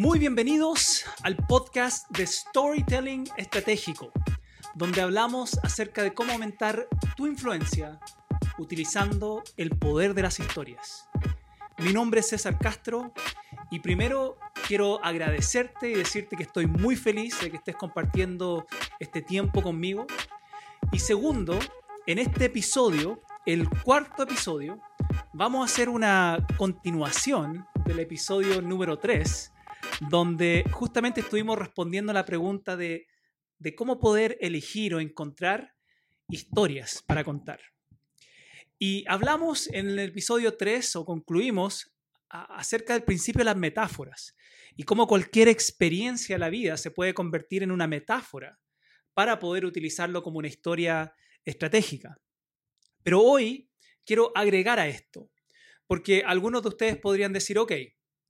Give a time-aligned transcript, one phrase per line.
[0.00, 4.10] Muy bienvenidos al podcast de Storytelling Estratégico,
[4.74, 6.88] donde hablamos acerca de cómo aumentar
[7.18, 8.00] tu influencia
[8.56, 11.06] utilizando el poder de las historias.
[11.76, 13.12] Mi nombre es César Castro
[13.70, 18.66] y primero quiero agradecerte y decirte que estoy muy feliz de que estés compartiendo
[19.00, 20.06] este tiempo conmigo.
[20.92, 21.58] Y segundo,
[22.06, 24.80] en este episodio, el cuarto episodio,
[25.34, 29.52] vamos a hacer una continuación del episodio número 3,
[30.08, 33.06] donde justamente estuvimos respondiendo a la pregunta de,
[33.76, 35.74] cómo poder elegir o encontrar
[36.28, 37.60] historias para contar.
[38.78, 41.92] Y hablamos en el episodio 3 o concluimos
[42.30, 44.36] acerca del principio de las metáforas
[44.76, 48.58] y cómo cualquier experiencia de la vida se puede convertir en una metáfora
[49.12, 52.18] para poder utilizarlo como una historia estratégica.
[53.02, 53.68] Pero hoy
[54.06, 55.30] quiero agregar a esto,
[55.86, 57.72] porque algunos de ustedes podrían decir, ok,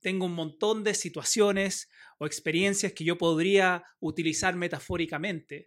[0.01, 5.63] tengo un montón de situaciones o experiencias que yo podría utilizar metafóricamente,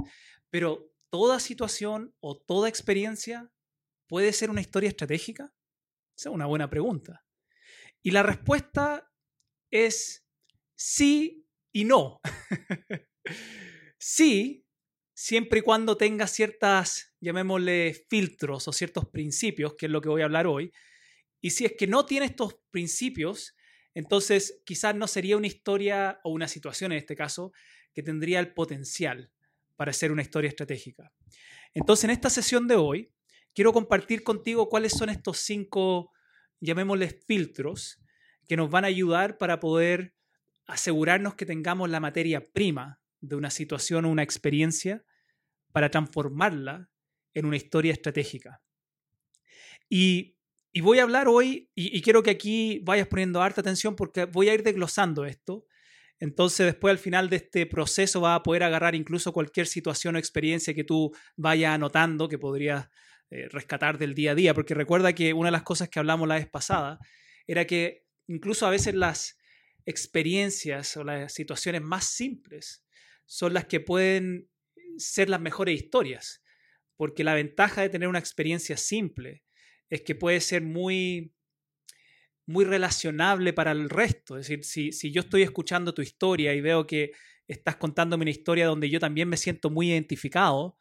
[0.50, 3.50] pero toda situación o toda experiencia
[4.06, 5.54] puede ser una historia estratégica?
[6.16, 7.24] Esa es una buena pregunta.
[8.02, 9.10] Y la respuesta
[9.70, 10.26] es
[10.76, 12.20] sí y no.
[13.98, 14.64] sí,
[15.14, 20.22] siempre y cuando tenga ciertas, llamémosle, filtros o ciertos principios, que es lo que voy
[20.22, 20.72] a hablar hoy.
[21.40, 23.54] Y si es que no tiene estos principios,
[23.94, 27.52] entonces quizás no sería una historia o una situación en este caso
[27.92, 29.30] que tendría el potencial
[29.76, 31.12] para ser una historia estratégica.
[31.72, 33.12] Entonces en esta sesión de hoy
[33.54, 36.12] quiero compartir contigo cuáles son estos cinco,
[36.60, 38.00] llamémosles filtros,
[38.46, 40.14] que nos van a ayudar para poder
[40.66, 45.04] asegurarnos que tengamos la materia prima de una situación o una experiencia
[45.72, 46.90] para transformarla
[47.32, 48.62] en una historia estratégica.
[49.88, 50.33] Y,
[50.80, 54.48] voy a hablar hoy, y, y, quiero que aquí vayas poniendo harta atención porque voy
[54.48, 55.66] a ir desglosando esto.
[56.20, 60.18] Entonces después al final de este proceso vas a poder agarrar incluso cualquier situación o
[60.18, 62.88] experiencia que tú vayas anotando, que podrías
[63.30, 66.28] eh, rescatar del día a día, porque recuerda que una de las cosas que hablamos
[66.28, 66.98] la vez pasada
[67.46, 69.38] era que incluso a veces las
[69.86, 72.84] experiencias o las situaciones más simples
[73.26, 74.48] son las que pueden
[74.98, 76.42] ser las mejores historias,
[76.96, 79.42] porque la ventaja de tener una experiencia simple
[79.90, 81.32] es que puede ser muy
[82.46, 84.36] muy relacionable para el resto.
[84.36, 87.12] Es decir, si, si yo estoy escuchando tu historia y veo que
[87.48, 90.76] estás contándome una historia donde yo también me siento muy identificado,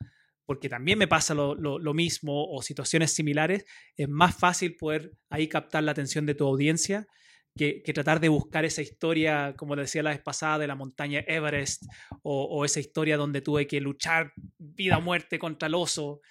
[0.46, 3.66] porque también me pasa lo, mismo o situaciones similares,
[3.96, 7.08] es más fácil poder ahí captar la atención de tu audiencia
[7.56, 11.84] que, tratar de buscar esa historia, como decía la vez pasada, de la montaña Everest
[12.24, 16.22] o, esa historia donde tuve que luchar vida o muerte contra el oso.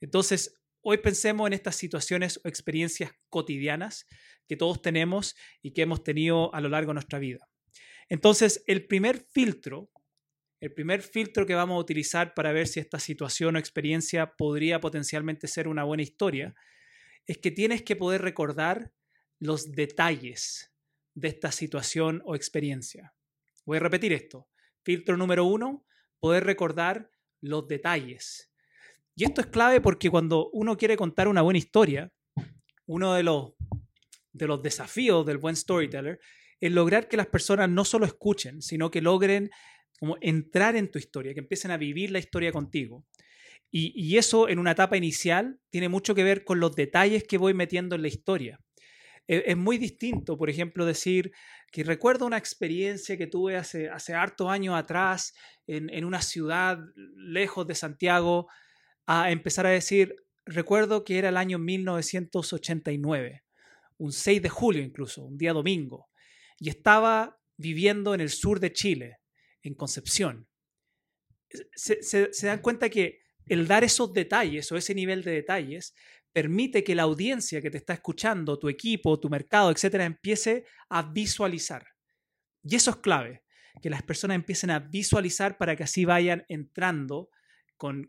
[0.00, 4.06] Entonces, hoy pensemos en estas situaciones o experiencias cotidianas
[4.46, 7.48] que todos tenemos y que hemos tenido a lo largo de nuestra vida.
[8.08, 9.90] Entonces, el primer filtro
[10.64, 14.80] el primer filtro que vamos a utilizar para ver si esta situación o experiencia podría
[14.80, 16.54] potencialmente ser una buena historia
[17.26, 18.90] es que tienes que poder recordar
[19.38, 20.72] los detalles
[21.14, 23.14] de esta situación o experiencia.
[23.66, 24.48] Voy a repetir esto.
[24.82, 25.86] Filtro número uno,
[26.18, 27.10] poder recordar
[27.42, 28.50] los detalles.
[29.16, 32.12] Y esto es clave porque cuando uno quiere contar una buena historia,
[32.86, 33.52] uno de los,
[34.32, 36.18] de los desafíos del buen storyteller
[36.60, 39.50] es lograr que las personas no solo escuchen, sino que logren
[39.98, 43.06] como entrar en tu historia, que empiecen a vivir la historia contigo.
[43.76, 47.54] Y, eso en una etapa inicial tiene mucho que ver con los detalles que voy
[47.54, 48.60] metiendo en la historia.
[49.26, 51.32] E, es, muy distinto, por ejemplo, decir
[51.72, 55.34] que recuerdo una experiencia que tuve hace, hace hartos años atrás
[55.66, 56.78] en, en una ciudad
[57.16, 58.46] lejos de Santiago,
[59.06, 60.16] a empezar a decir,
[60.46, 63.44] recuerdo que era el año 1989,
[63.98, 66.08] un 6 de julio incluso, un día domingo,
[66.58, 69.18] y estaba viviendo en el sur de Chile,
[69.62, 70.48] en Concepción.
[71.74, 75.94] Se, dan cuenta que el dar esos detalles o ese nivel de detalles
[76.32, 81.02] permite que la audiencia que te está escuchando, tu equipo, tu mercado, etcétera, empiece a
[81.02, 81.86] visualizar.
[82.64, 83.44] Y eso es clave,
[83.80, 87.28] que las personas empiecen a visualizar para que así vayan entrando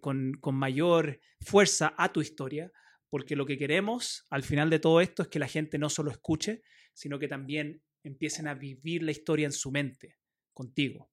[0.01, 2.71] con, mayor fuerza a tu historia,
[3.09, 6.11] porque lo que queremos al final de todo esto es que la gente no solo
[6.11, 6.61] escuche,
[6.93, 10.17] sino que también empiecen a vivir la historia en su mente,
[10.53, 11.11] contigo.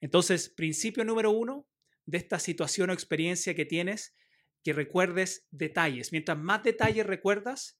[0.00, 1.68] Entonces, principio número uno
[2.04, 4.14] de esta situación o experiencia que tienes,
[4.62, 6.12] que recuerdes detalles.
[6.12, 7.78] Mientras más detalles recuerdas,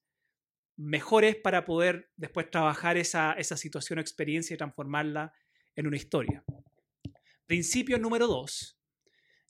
[0.77, 5.33] mejor es para poder después trabajar esa situación o experiencia y transformarla
[5.75, 6.43] en una historia.
[7.45, 8.76] Principio número dos,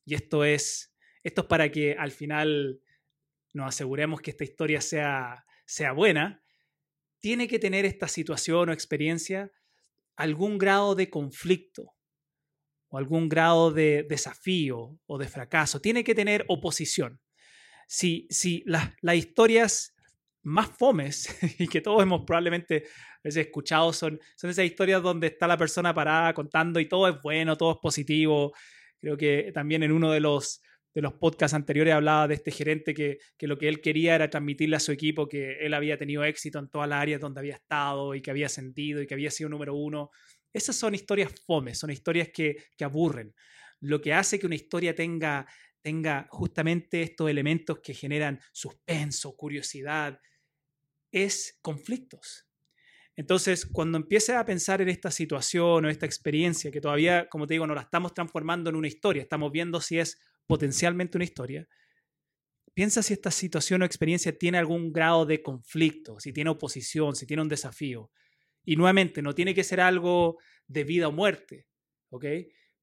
[0.07, 2.79] y esto es, esto es para que al final
[3.53, 6.41] nos aseguremos que esta historia sea, sea buena,
[7.19, 9.51] tiene que tener esta situación o experiencia
[10.15, 11.93] algún grado de conflicto
[12.87, 15.81] o algún grado de desafío o de fracaso.
[15.81, 17.19] Tiene que tener oposición.
[17.85, 19.93] Si, si las, historias
[20.41, 21.27] más fomes
[21.59, 22.85] y que todos hemos probablemente
[23.25, 27.57] escuchado son, son esas historias donde está la persona parada contando y todo es bueno,
[27.57, 28.53] todo es positivo.
[28.99, 30.61] Creo que también en uno de los,
[30.93, 34.29] de los podcasts anteriores hablaba de este gerente que, que, lo que él quería era
[34.29, 37.55] transmitirle a su equipo que él había tenido éxito en todas las áreas donde había
[37.55, 40.09] estado y que había sentido y que había sido número uno.
[40.53, 43.33] Esas son historias fomes, son historias que, que aburren.
[43.79, 45.45] Lo que hace que una historia tenga,
[45.81, 50.19] tenga justamente estos elementos que generan suspenso, curiosidad,
[51.11, 52.46] es conflictos.
[53.17, 57.55] Entonces, cuando empieces a pensar en esta situación o esta experiencia, que todavía, como te
[57.55, 61.67] digo, no la estamos transformando en una historia, estamos viendo si es potencialmente una historia,
[62.75, 67.25] piensa si esta situación o experiencia tiene algún grado de conflicto, si tiene oposición, si
[67.25, 68.11] tiene un desafío.
[68.63, 70.37] Y nuevamente, no tiene que ser algo
[70.67, 71.65] de vida o muerte,
[72.11, 72.25] ¿ok?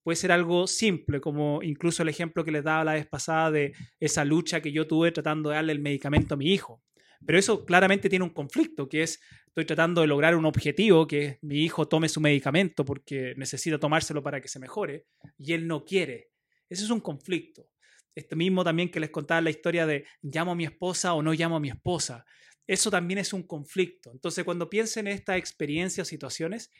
[0.03, 3.73] Puede ser algo simple, como incluso el ejemplo que les daba la vez pasada de
[4.01, 6.84] esa lucha que yo tuve tratando de darle el medicamento a mi hijo.
[7.27, 11.39] Pero eso claramente tiene un conflicto, que es, estoy tratando de lograr un objetivo, que
[11.43, 15.07] mi hijo tome su medicamento porque necesita tomárselo para que se mejore,
[15.39, 16.31] y él no quiere.
[16.69, 17.69] Ese es un conflicto.
[18.15, 21.33] Este mismo también que les contaba la historia de llamo a mi esposa o no
[21.33, 22.25] llamo a mi esposa
[22.67, 24.11] eso también es un conflicto.
[24.13, 26.71] Entonces, cuando piensen en esta experiencia o situaciones,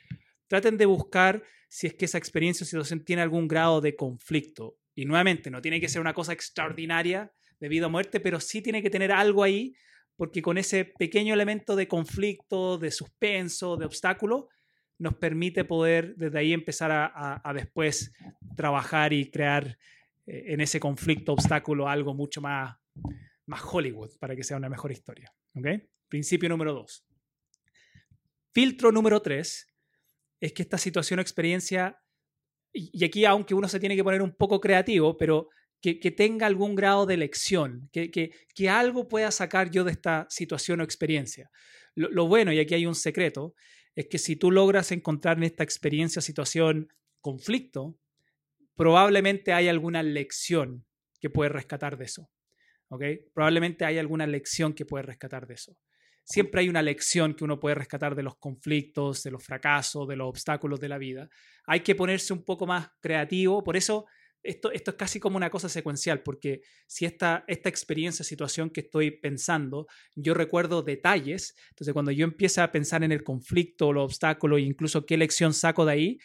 [0.47, 4.79] traten de buscar si es que esa experiencia o situación tiene algún grado de conflicto.
[4.95, 8.63] Y nuevamente, no tiene que ser una cosa extraordinaria de vida o muerte, pero sí
[8.63, 9.75] tiene que tener algo ahí,
[10.17, 14.49] porque con ese pequeño elemento de conflicto, de suspenso, de obstáculo,
[14.99, 18.13] nos permite poder desde ahí empezar a, después
[18.57, 19.77] trabajar y crear
[20.27, 22.77] eh, en ese conflicto, obstáculo, algo mucho más,
[23.47, 25.33] más Hollywood para que sea una mejor historia.
[26.09, 27.05] Principio número dos.
[28.53, 29.67] Filtro número tres
[30.41, 32.01] es que esta situación o experiencia,
[32.73, 35.49] y aquí aunque uno se tiene que poner un poco creativo, pero
[35.93, 40.81] que, tenga algún grado de lección, que, que, algo pueda sacar yo de esta situación
[40.81, 41.51] o experiencia.
[41.95, 43.55] Lo, bueno, y aquí hay un secreto,
[43.95, 46.89] es que si tú logras encontrar en esta experiencia, situación,
[47.21, 47.99] conflicto,
[48.75, 50.87] probablemente hay alguna lección
[51.21, 52.31] que puedes rescatar de eso.
[53.35, 55.77] Probablemente hay alguna lección que puede rescatar de eso.
[56.23, 60.17] Siempre hay una lección que uno puede rescatar de los conflictos, de los fracasos, de
[60.17, 61.29] los obstáculos de la vida.
[61.67, 64.07] Hay que ponerse un poco más creativo, por eso
[64.45, 68.83] esto, esto es casi como una cosa secuencial, porque si esta, esta experiencia, situación que
[68.83, 74.05] estoy pensando, yo recuerdo detalles, entonces cuando yo empiezo a pensar en el conflicto, los
[74.05, 76.19] obstáculos incluso qué lección saco de ahí,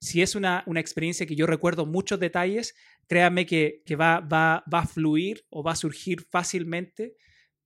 [0.00, 2.74] si es una, una experiencia que yo recuerdo muchos detalles,
[3.06, 7.16] créanme que, va, va, va, a fluir o va a surgir fácilmente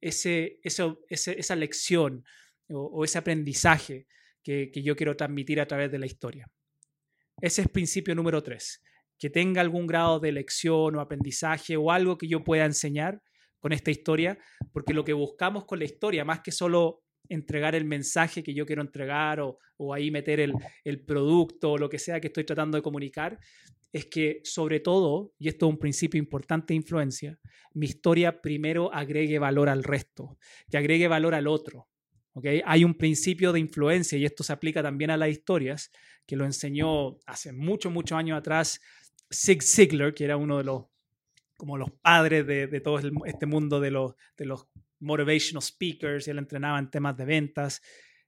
[0.00, 2.24] ese, esa lección
[2.68, 4.06] o, ese aprendizaje
[4.42, 6.50] que, yo quiero transmitir a través de la historia.
[7.40, 8.82] Ese es principio número tres,
[9.20, 13.22] que tenga algún grado de lección o aprendizaje o algo que yo pueda enseñar
[13.60, 14.38] con esta historia,
[14.72, 18.64] porque lo que buscamos con la historia, más que solo entregar el mensaje que yo
[18.64, 19.58] quiero entregar o,
[19.94, 23.38] ahí meter el, producto o lo que sea que estoy tratando de comunicar,
[23.92, 27.38] es que sobre todo, y esto es un principio importante de influencia,
[27.74, 30.38] mi historia primero agregue valor al resto,
[30.70, 31.88] que agregue valor al otro.
[32.32, 32.62] ¿okay?
[32.64, 35.90] Hay un principio de influencia y esto se aplica también a las historias,
[36.26, 38.80] que lo enseñó hace muchos, muchos años atrás
[39.32, 40.86] Zig Ziglar, que era uno de los
[41.56, 44.66] como los padres de, de todo este mundo de los, de los
[44.98, 47.82] motivational speakers, y él entrenaba en temas de ventas,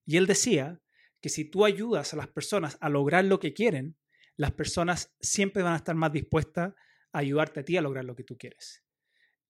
[0.05, 0.83] y él decía
[1.19, 3.97] que si tú ayudas a las personas a lograr lo que quieren,
[4.37, 6.75] las personas siempre van a estar más dispuestas
[7.13, 8.82] a ayudarte a ti a lograr lo que tú quieres.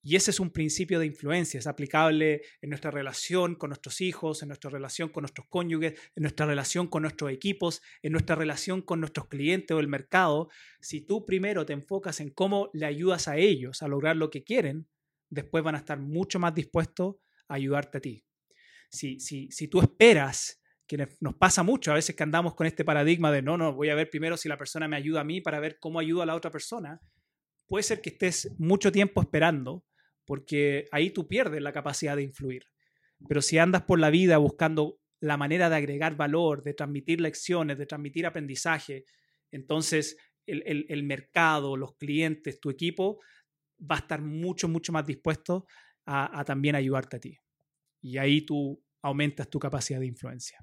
[0.04, 4.42] Y ese es un principio de influencia, es aplicable en nuestra relación con nuestros hijos,
[4.42, 8.82] en nuestra relación con nuestros cónyuges, en nuestra relación con nuestros equipos, en nuestra relación
[8.82, 10.48] con nuestros clientes o el mercado.
[10.80, 14.42] Si tú primero te enfocas en cómo le ayudas a ellos a lograr lo que
[14.42, 14.88] quieren,
[15.30, 17.16] después van a estar mucho más dispuestos
[17.46, 18.24] a ayudarte a ti.
[18.90, 22.84] Si, si, si tú esperas que nos pasa mucho a veces que andamos con este
[22.84, 25.40] paradigma de no, no, voy a ver primero si la persona me ayuda a mí
[25.40, 27.00] para ver cómo ayuda a la otra persona,
[27.66, 29.84] puede ser que estés mucho tiempo esperando
[30.24, 32.64] porque ahí tú pierdes la capacidad de influir.
[33.28, 37.78] Pero si andas por la vida buscando la manera de agregar valor, de transmitir lecciones,
[37.78, 39.04] de transmitir aprendizaje,
[39.50, 43.20] entonces el, el mercado, los clientes, tu equipo
[43.80, 45.66] va a estar mucho, mucho más dispuesto
[46.04, 47.38] a, a también ayudarte a ti.
[48.00, 50.58] Y ahí tú aumentas tu capacidad de influencia.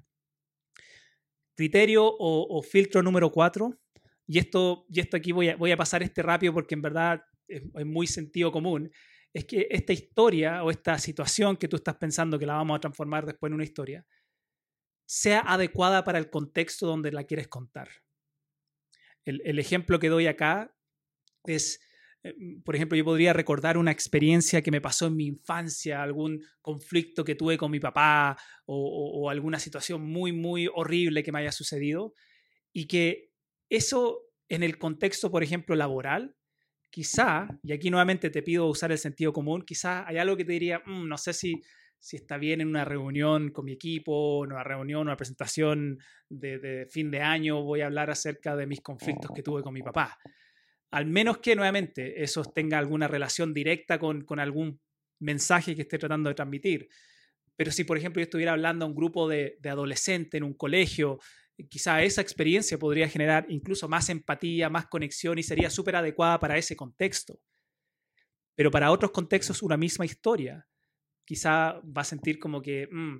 [1.54, 3.78] Criterio o, filtro número cuatro,
[4.26, 7.22] y esto, y esto aquí voy a, voy a pasar este rápido porque en verdad
[7.46, 8.90] es, muy sentido común,
[9.32, 12.80] es que esta historia o esta situación que tú estás pensando que la vamos a
[12.80, 14.06] transformar después en una historia,
[15.06, 17.88] sea adecuada para el contexto donde la quieres contar.
[19.24, 20.74] El, ejemplo que doy acá
[21.44, 21.80] es,
[22.24, 22.34] eh,
[22.64, 27.24] por ejemplo, yo podría recordar una experiencia que me pasó en mi infancia, algún conflicto
[27.24, 32.14] que tuve con mi papá o alguna situación muy, muy horrible que me haya sucedido
[32.72, 33.32] y que
[33.68, 36.36] eso en el contexto, por ejemplo, laboral,
[36.90, 40.52] quizá, y aquí nuevamente te pido usar el sentido común, quizá hay algo que te
[40.52, 41.62] diría, mm, no sé si,
[41.98, 46.86] si está bien en una reunión con mi equipo, en una reunión, una presentación de,
[46.90, 50.18] fin de año, voy a hablar acerca de mis conflictos que tuve con mi papá.
[50.90, 54.80] Al menos que nuevamente eso tenga alguna relación directa con, algún
[55.20, 56.88] mensaje que esté tratando de transmitir.
[57.54, 60.54] Pero si, por ejemplo, yo estuviera hablando a un grupo de, de adolescentes en un
[60.54, 61.20] colegio
[61.68, 66.56] quizá esa experiencia podría generar incluso más empatía, más conexión y sería súper adecuada para
[66.56, 67.40] ese contexto.
[68.54, 70.66] Pero para otros contextos, una misma historia,
[71.24, 73.18] quizá va a sentir como que mm,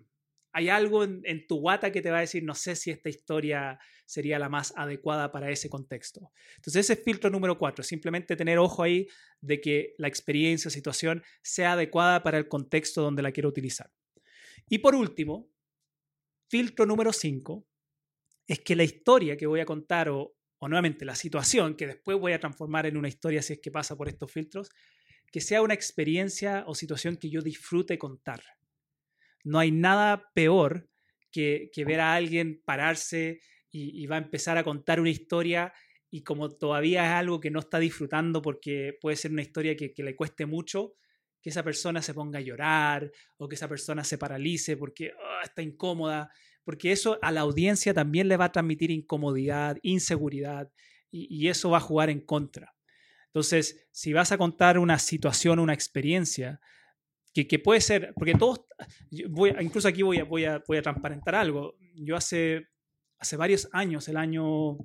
[0.52, 3.78] hay algo en, tu guata que te va a decir, no sé si esta historia
[4.04, 6.32] sería la más adecuada para ese contexto.
[6.56, 9.06] Entonces ese es filtro número cuatro, simplemente tener ojo ahí
[9.40, 13.92] de que la experiencia situación sea adecuada para el contexto donde la quiero utilizar.
[14.68, 15.48] Y por último,
[16.48, 17.66] filtro número cinco,
[18.50, 22.32] es que la historia que voy a contar o, nuevamente la situación que después voy
[22.32, 24.70] a transformar en una historia si es que pasa por estos filtros,
[25.30, 28.42] que sea una experiencia o situación que yo disfrute contar.
[29.44, 30.90] No hay nada peor
[31.30, 33.40] que, ver a alguien pararse
[33.70, 35.72] y, va a empezar a contar una historia
[36.10, 39.94] y como todavía es algo que no está disfrutando porque puede ser una historia que,
[39.96, 40.94] le cueste mucho,
[41.40, 45.42] que esa persona se ponga a llorar o que esa persona se paralice porque ah,
[45.44, 46.32] está incómoda
[46.70, 50.70] porque eso a la audiencia también le va a transmitir incomodidad, inseguridad,
[51.10, 52.76] y, eso va a jugar en contra.
[53.26, 56.60] Entonces, si vas a contar una situación, una experiencia,
[57.34, 58.66] que, puede ser, porque todos,
[59.30, 61.76] voy, incluso aquí voy a, voy, a, voy a transparentar algo.
[61.96, 62.68] Yo hace,
[63.18, 64.78] hace varios años, el año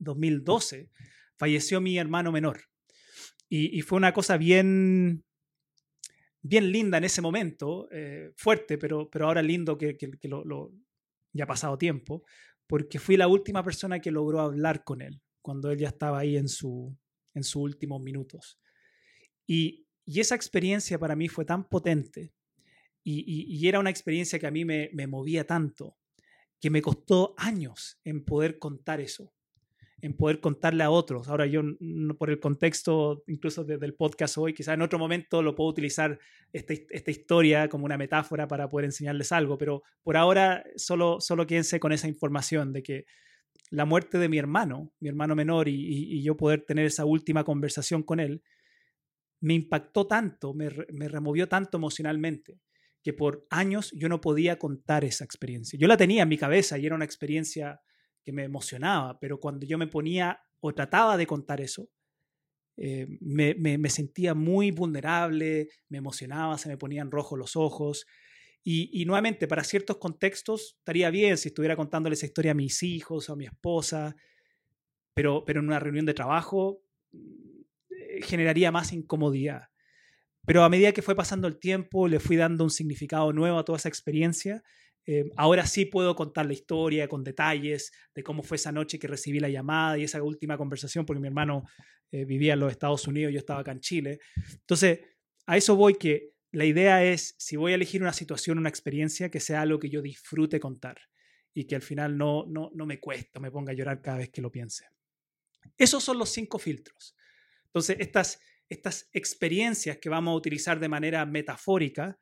[0.00, 0.90] 2012,
[1.38, 2.60] falleció mi hermano menor.
[3.48, 5.24] Y, fue una cosa bien,
[6.42, 10.70] bien linda en ese momento, eh, fuerte, pero, pero ahora lindo que, lo,
[11.32, 12.24] ya ha pasado tiempo,
[12.66, 16.36] porque fui la última persona que logró hablar con él cuando él ya estaba ahí
[16.36, 16.96] en, su,
[17.34, 18.60] en sus últimos minutos.
[19.46, 22.32] Y, esa experiencia para mí fue tan potente
[23.04, 25.98] y, era una experiencia que a mí me, me movía tanto
[26.60, 29.34] que me costó años en poder contar eso
[30.00, 31.28] en poder contarle a otros.
[31.28, 31.62] Ahora yo,
[32.18, 36.18] por el contexto incluso desde el podcast hoy, quizás en otro momento lo puedo utilizar
[36.52, 41.46] esta, esta, historia como una metáfora para poder enseñarles algo, pero por ahora solo, solo
[41.46, 43.06] quédense con esa información de que
[43.70, 47.44] la muerte de mi hermano, mi hermano menor, y, y, yo poder tener esa última
[47.44, 48.42] conversación con él,
[49.40, 52.60] me impactó tanto, me, me removió tanto emocionalmente,
[53.02, 55.78] que por años yo no podía contar esa experiencia.
[55.78, 57.80] Yo la tenía en mi cabeza y era una experiencia
[58.28, 61.88] que me emocionaba, pero cuando yo me ponía o trataba de contar eso,
[62.76, 68.04] eh, me, sentía muy vulnerable, me emocionaba, se me ponían rojos los ojos.
[68.62, 72.82] Y, y, nuevamente, para ciertos contextos estaría bien si estuviera contándole esa historia a mis
[72.82, 74.14] hijos o a mi esposa,
[75.14, 76.82] pero, pero en una reunión de trabajo
[77.14, 79.68] eh, generaría más incomodidad.
[80.44, 83.64] Pero a medida que fue pasando el tiempo, le fui dando un significado nuevo a
[83.64, 84.62] toda esa experiencia
[85.10, 89.06] eh, ahora sí puedo contar la historia con detalles de cómo fue esa noche que
[89.06, 91.64] recibí la llamada y esa última conversación, porque mi hermano
[92.10, 94.18] eh, vivía en los Estados Unidos, yo estaba acá en Chile.
[94.36, 95.00] Entonces,
[95.46, 99.30] a eso voy que la idea es, si voy a elegir una situación, una experiencia,
[99.30, 100.98] que sea algo que yo disfrute contar
[101.54, 104.28] y que al final no, no, no me cuesta, me ponga a llorar cada vez
[104.28, 104.84] que lo piense.
[105.78, 107.16] Esos son los cinco filtros.
[107.64, 112.18] Entonces, estas, estas experiencias que vamos a utilizar de manera metafórica,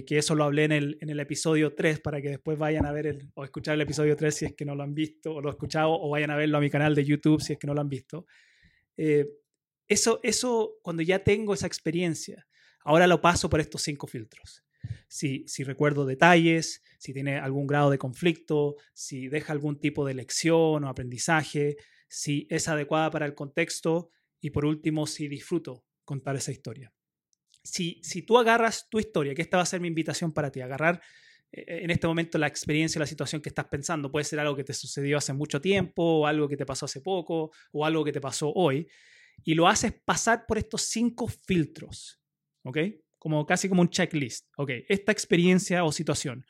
[0.00, 2.92] que, eso lo hablé en el, en el, episodio 3 para que después vayan a
[2.92, 5.40] ver el, o escuchar el episodio 3 si es que no lo han visto o
[5.42, 7.66] lo han escuchado o vayan a verlo a mi canal de YouTube si es que
[7.66, 8.26] no lo han visto.
[8.96, 9.28] Eh,
[9.86, 12.46] eso, eso, cuando ya tengo esa experiencia,
[12.84, 14.64] ahora lo paso por estos cinco filtros.
[15.08, 20.14] Si, si recuerdo detalles, si tiene algún grado de conflicto, si deja algún tipo de
[20.14, 21.76] lección o aprendizaje,
[22.08, 26.92] si es adecuada para el contexto y por último, si disfruto contar esa historia
[27.62, 31.00] si, tú agarras tu historia, que esta va a ser mi invitación para ti, agarrar
[31.52, 34.64] eh, en este momento la experiencia, la situación que estás pensando, puede ser algo que
[34.64, 38.12] te sucedió hace mucho tiempo, o algo que te pasó hace poco, o algo que
[38.12, 38.88] te pasó hoy,
[39.44, 42.20] y lo haces pasar por estos cinco filtros,
[42.64, 42.78] ¿ok?
[43.18, 44.70] Como casi como un checklist, ¿ok?
[44.88, 46.44] Esta experiencia o situación.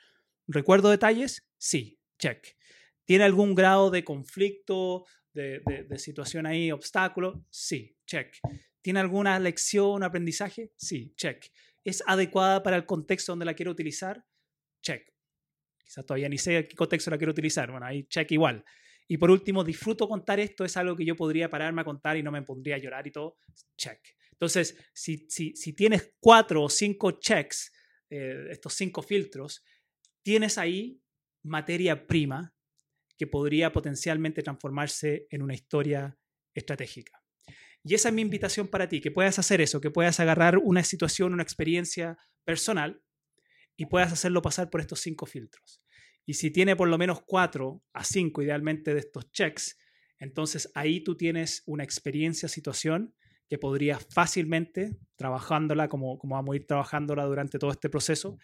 [0.46, 1.46] ¿Recuerdo detalles?
[1.58, 2.56] Sí, check.
[3.04, 5.04] ¿Tiene algún grado de conflicto,
[5.34, 7.44] de, de situación ahí, obstáculo?
[7.50, 8.34] Sí, check.
[8.82, 10.72] ¿Tiene alguna lección, aprendizaje?
[10.76, 11.46] Sí, check.
[11.84, 14.24] ¿Es adecuada para el contexto donde la quiero utilizar?
[14.82, 15.08] Check.
[15.84, 18.64] quizás todavía ni sé qué contexto la quiero utilizar, bueno, ahí check igual.
[19.08, 22.22] Y por último, disfruto contar esto, es algo que yo podría pararme a contar y
[22.22, 23.36] no me pondría a llorar y todo,
[23.76, 24.00] check.
[24.32, 27.72] Entonces, si, si, si tienes cuatro o cinco checks,
[28.10, 29.64] eh, estos cinco filtros,
[30.22, 31.00] tienes ahí
[31.44, 32.54] materia prima
[33.16, 36.18] que podría potencialmente transformarse en una historia
[36.54, 37.21] estratégica.
[37.84, 40.84] Y esa es mi invitación para ti, que puedas hacer eso, que puedas agarrar una
[40.84, 43.02] situación, una experiencia personal
[43.76, 45.82] y puedas hacerlo pasar por estos cinco filtros.
[46.24, 49.76] Y si tiene por lo menos cuatro a cinco, idealmente, de estos checks,
[50.18, 53.14] entonces ahí tú tienes una experiencia, situación
[53.48, 58.38] que podrías fácilmente, trabajándola como, como vamos a ir trabajándola durante todo este proceso,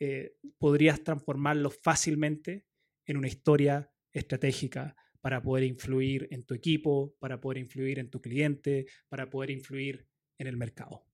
[0.00, 2.66] eh, podrías transformarlo fácilmente
[3.06, 8.20] en una historia estratégica para poder influir en tu equipo, para poder influir en tu
[8.20, 10.06] cliente, para poder influir
[10.38, 11.06] en el mercado.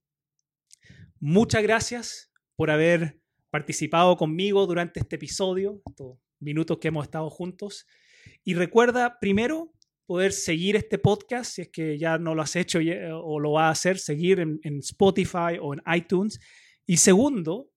[1.19, 7.85] Muchas gracias por haber participado conmigo durante este episodio, estos minutos que hemos estado juntos.
[8.43, 9.71] Y recuerda, primero,
[10.05, 12.79] poder seguir este podcast, si es que ya no lo has hecho
[13.13, 16.39] o lo vas a hacer, seguir en Spotify o en iTunes.
[16.87, 17.69] Y segundo,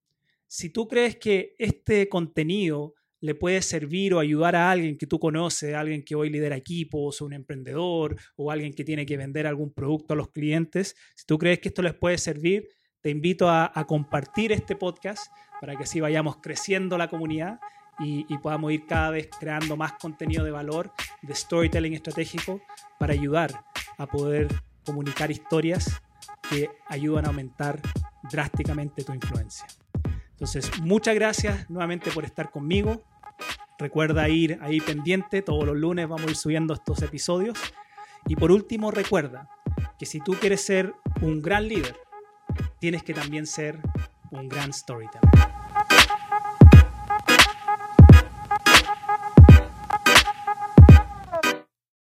[0.47, 5.21] si tú crees que este contenido le puede servir o ayudar a alguien que tú
[5.21, 9.47] conoces, alguien que hoy lidera equipos, o un emprendedor, o alguien que tiene que vender
[9.47, 12.69] algún producto a los clientes, si tú crees que esto les puede servir,
[13.01, 17.61] te invito a, compartir este podcast para que así vayamos creciendo la comunidad
[18.01, 22.61] y, y, podamos ir cada vez creando más contenido de valor, de storytelling estratégico,
[22.99, 23.65] para ayudar
[23.99, 24.49] a poder
[24.85, 26.03] comunicar historias
[26.51, 27.81] que ayudan a aumentar
[28.31, 29.67] drásticamente tu influencia.
[30.33, 33.05] Entonces, muchas gracias nuevamente por estar conmigo.
[33.83, 37.59] Recuerda ir ahí pendiente, todos los lunes vamos a ir subiendo estos episodios.
[38.29, 39.51] Y por último, recuerda
[39.99, 41.97] que si tú quieres ser un gran líder,
[42.79, 43.81] tienes que también ser
[44.31, 45.32] un gran storyteller.